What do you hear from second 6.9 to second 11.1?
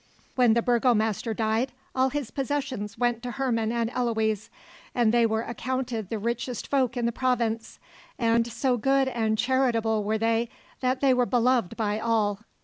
in the province, and so good and charitable were they that